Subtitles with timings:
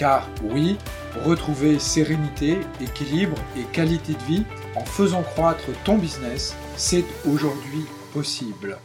[0.00, 0.78] Car oui,
[1.26, 4.44] retrouver sérénité, équilibre et qualité de vie
[4.74, 7.84] en faisant croître ton business, c'est aujourd'hui
[8.14, 8.78] possible.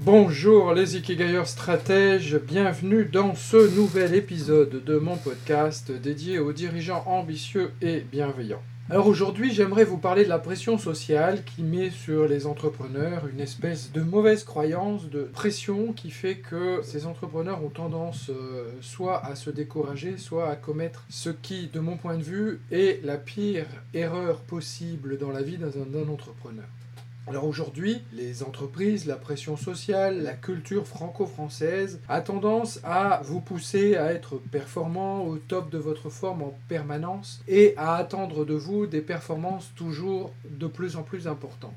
[0.00, 7.02] Bonjour les Ikigayers stratèges, bienvenue dans ce nouvel épisode de mon podcast dédié aux dirigeants
[7.06, 8.62] ambitieux et bienveillants.
[8.92, 13.40] Alors aujourd'hui, j'aimerais vous parler de la pression sociale qui met sur les entrepreneurs une
[13.40, 19.24] espèce de mauvaise croyance, de pression qui fait que ces entrepreneurs ont tendance euh, soit
[19.24, 23.16] à se décourager, soit à commettre ce qui, de mon point de vue, est la
[23.16, 26.66] pire erreur possible dans la vie d'un entrepreneur.
[27.28, 33.96] Alors aujourd'hui, les entreprises, la pression sociale, la culture franco-française a tendance à vous pousser
[33.96, 38.86] à être performant au top de votre forme en permanence et à attendre de vous
[38.86, 41.70] des performances toujours de plus en plus importantes.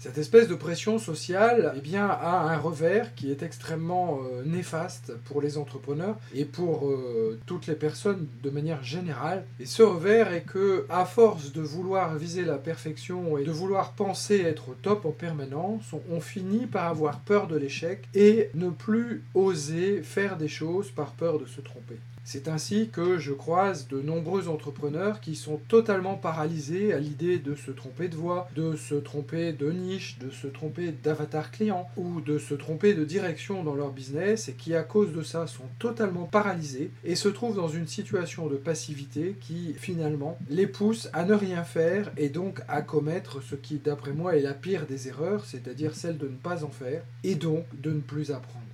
[0.00, 5.12] Cette espèce de pression sociale eh bien, a un revers qui est extrêmement euh, néfaste
[5.24, 9.44] pour les entrepreneurs et pour euh, toutes les personnes de manière générale.
[9.58, 13.90] Et ce revers est que, à force de vouloir viser la perfection et de vouloir
[13.92, 18.70] penser être au top en permanence, on finit par avoir peur de l'échec et ne
[18.70, 21.96] plus oser faire des choses par peur de se tromper.
[22.30, 27.54] C'est ainsi que je croise de nombreux entrepreneurs qui sont totalement paralysés à l'idée de
[27.54, 32.20] se tromper de voie, de se tromper de niche, de se tromper d'avatar client ou
[32.20, 35.70] de se tromper de direction dans leur business et qui à cause de ça sont
[35.78, 41.24] totalement paralysés et se trouvent dans une situation de passivité qui finalement les pousse à
[41.24, 45.08] ne rien faire et donc à commettre ce qui d'après moi est la pire des
[45.08, 48.66] erreurs, c'est-à-dire celle de ne pas en faire et donc de ne plus apprendre.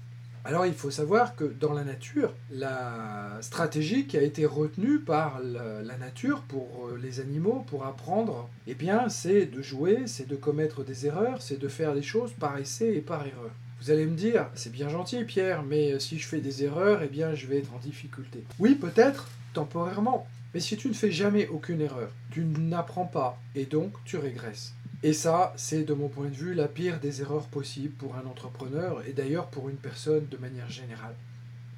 [0.46, 5.40] Alors il faut savoir que dans la nature, la stratégie qui a été retenue par
[5.40, 10.36] la nature pour euh, les animaux, pour apprendre, eh bien c'est de jouer, c'est de
[10.36, 13.52] commettre des erreurs, c'est de faire les choses par essai et par erreur.
[13.80, 17.08] Vous allez me dire, c'est bien gentil Pierre, mais si je fais des erreurs, eh
[17.08, 18.44] bien je vais être en difficulté.
[18.58, 20.26] Oui, peut-être, temporairement.
[20.52, 24.74] Mais si tu ne fais jamais aucune erreur, tu n'apprends pas et donc tu régresses.
[25.04, 28.26] Et ça, c'est de mon point de vue la pire des erreurs possibles pour un
[28.26, 31.14] entrepreneur et d'ailleurs pour une personne de manière générale.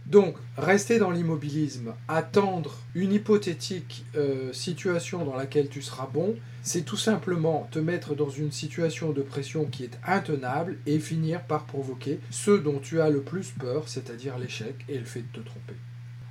[0.06, 6.84] Donc, rester dans l'immobilisme, attendre une hypothétique euh, situation dans laquelle tu seras bon, c'est
[6.84, 11.64] tout simplement te mettre dans une situation de pression qui est intenable et finir par
[11.64, 15.44] provoquer ce dont tu as le plus peur, c'est-à-dire l'échec et le fait de te
[15.44, 15.74] tromper.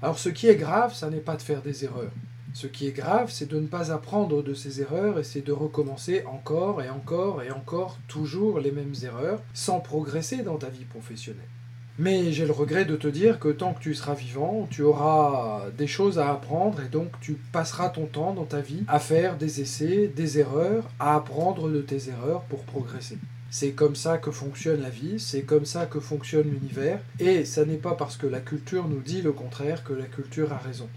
[0.02, 2.14] Alors ce qui est grave, ça n'est pas de faire des erreurs.
[2.56, 5.52] Ce qui est grave, c'est de ne pas apprendre de ces erreurs et c'est de
[5.52, 10.86] recommencer encore et encore et encore toujours les mêmes erreurs sans progresser dans ta vie
[10.86, 11.50] professionnelle.
[12.00, 15.70] Mais j'ai le regret de te dire que tant que tu seras vivant, tu auras
[15.78, 19.36] des choses à apprendre et donc tu passeras ton temps dans ta vie à faire
[19.36, 23.18] des essais, des erreurs, à apprendre de tes erreurs pour progresser.
[23.50, 27.66] C'est comme ça que fonctionne la vie, c'est comme ça que fonctionne l'univers, et ça
[27.66, 30.88] n'est pas parce que la culture nous dit le contraire que la culture a raison.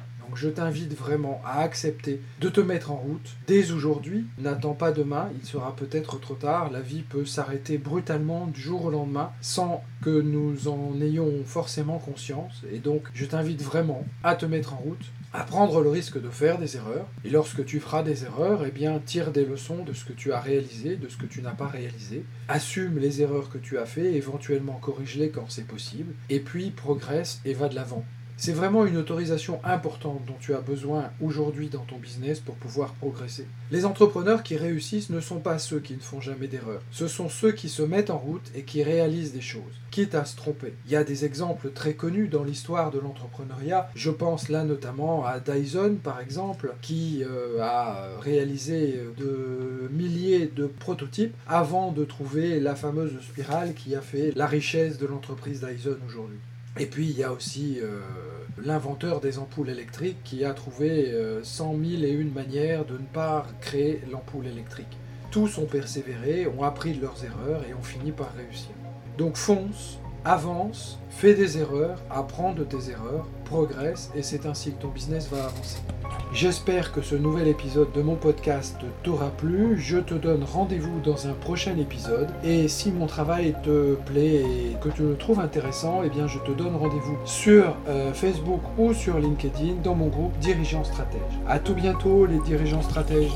[0.40, 4.24] Je t'invite vraiment à accepter de te mettre en route dès aujourd'hui.
[4.38, 6.70] N'attends pas demain, il sera peut-être trop tard.
[6.70, 11.98] La vie peut s'arrêter brutalement du jour au lendemain sans que nous en ayons forcément
[11.98, 12.62] conscience.
[12.72, 16.30] Et donc je t'invite vraiment à te mettre en route, à prendre le risque de
[16.30, 17.08] faire des erreurs.
[17.24, 20.32] Et lorsque tu feras des erreurs, eh bien tire des leçons de ce que tu
[20.32, 22.24] as réalisé, de ce que tu n'as pas réalisé.
[22.46, 26.14] Assume les erreurs que tu as fait, éventuellement corrige-les quand c'est possible.
[26.30, 28.04] Et puis progresse et va de l'avant.
[28.40, 32.92] C'est vraiment une autorisation importante dont tu as besoin aujourd'hui dans ton business pour pouvoir
[32.94, 33.48] progresser.
[33.72, 36.82] Les entrepreneurs qui réussissent ne sont pas ceux qui ne font jamais d'erreurs.
[36.92, 40.24] Ce sont ceux qui se mettent en route et qui réalisent des choses, quitte à
[40.24, 40.74] se tromper.
[40.86, 43.90] Il y a des exemples très connus dans l'histoire de l'entrepreneuriat.
[43.96, 50.68] Je pense là notamment à Dyson par exemple, qui euh, a réalisé de milliers de
[50.68, 55.96] prototypes avant de trouver la fameuse spirale qui a fait la richesse de l'entreprise Dyson
[56.06, 56.38] aujourd'hui.
[56.78, 58.00] Et puis il y a aussi euh,
[58.64, 62.94] l'inventeur des ampoules électriques qui a trouvé euh, cent 100 000 et une manières de
[62.94, 64.96] ne pas créer l'ampoule électrique.
[65.30, 68.70] Tous ont persévéré, ont appris de leurs erreurs et ont fini par réussir.
[69.18, 74.82] Donc fonce, avance, fais des erreurs, apprends de tes erreurs, progresse et c'est ainsi que
[74.82, 75.78] ton business va avancer.
[76.32, 79.78] J'espère que ce nouvel épisode de mon podcast t'aura plu.
[79.78, 82.28] Je te donne rendez-vous dans un prochain épisode.
[82.44, 86.38] Et si mon travail te plaît et que tu le trouves intéressant, eh bien je
[86.40, 91.22] te donne rendez-vous sur euh, Facebook ou sur LinkedIn dans mon groupe Dirigeants Stratèges.
[91.48, 93.32] A tout bientôt les dirigeants stratèges.